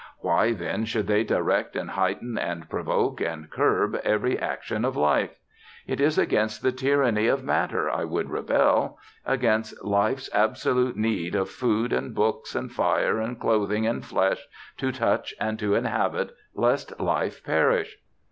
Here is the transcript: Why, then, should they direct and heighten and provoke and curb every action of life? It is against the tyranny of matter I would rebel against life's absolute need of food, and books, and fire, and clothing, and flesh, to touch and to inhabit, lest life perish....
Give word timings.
Why, 0.17 0.51
then, 0.53 0.85
should 0.85 1.05
they 1.05 1.23
direct 1.23 1.75
and 1.75 1.91
heighten 1.91 2.35
and 2.35 2.67
provoke 2.67 3.21
and 3.21 3.47
curb 3.51 3.93
every 4.03 4.35
action 4.35 4.83
of 4.83 4.97
life? 4.97 5.37
It 5.85 6.01
is 6.01 6.17
against 6.17 6.63
the 6.63 6.71
tyranny 6.71 7.27
of 7.27 7.43
matter 7.43 7.87
I 7.87 8.05
would 8.05 8.31
rebel 8.31 8.97
against 9.27 9.85
life's 9.85 10.27
absolute 10.33 10.97
need 10.97 11.35
of 11.35 11.51
food, 11.51 11.93
and 11.93 12.15
books, 12.15 12.55
and 12.55 12.71
fire, 12.71 13.19
and 13.19 13.39
clothing, 13.39 13.85
and 13.85 14.03
flesh, 14.03 14.43
to 14.77 14.91
touch 14.91 15.35
and 15.39 15.59
to 15.59 15.75
inhabit, 15.75 16.31
lest 16.55 16.99
life 16.99 17.43
perish.... 17.43 17.99